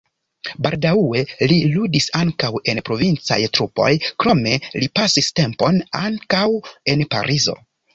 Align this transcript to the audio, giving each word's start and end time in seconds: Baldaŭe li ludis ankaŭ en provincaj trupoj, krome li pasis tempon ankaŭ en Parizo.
Baldaŭe 0.67 1.21
li 1.51 1.57
ludis 1.73 2.07
ankaŭ 2.21 2.51
en 2.73 2.83
provincaj 2.89 3.39
trupoj, 3.59 3.93
krome 4.25 4.57
li 4.81 4.93
pasis 5.01 5.33
tempon 5.43 5.83
ankaŭ 6.05 6.47
en 6.97 7.11
Parizo. 7.17 7.63